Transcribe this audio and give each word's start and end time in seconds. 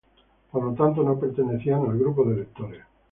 Por 0.51 0.63
lo 0.63 0.73
tanto, 0.73 1.03
no 1.03 1.19
pertenecían 1.19 1.81
al 1.83 1.95
grupo 1.99 2.25
de 2.25 2.33
electores. 2.33 2.81